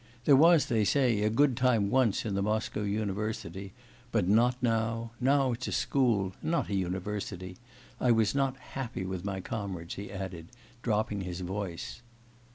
[0.25, 3.71] There was, they say, a good time once in the Moscow university!
[4.11, 5.11] But not now.
[5.21, 7.57] Now it's a school, not a university.
[7.99, 10.47] I was not happy with my comrades,' he added,
[10.81, 12.01] dropping his voice.